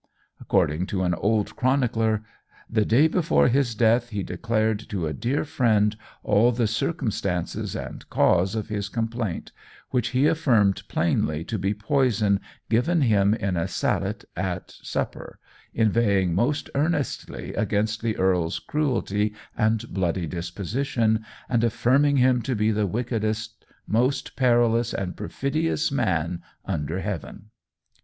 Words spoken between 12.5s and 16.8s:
given him in a sallet at supper, inveighing most